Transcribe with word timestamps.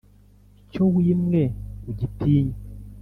icyo 0.61 0.83
wimwe 0.95 1.41
ugitinye” 1.89 2.55